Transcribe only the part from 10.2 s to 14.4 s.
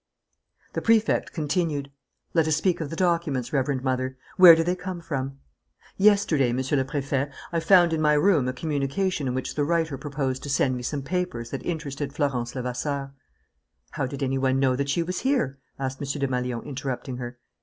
to send me some papers that interested Florence Levasseur" "How did any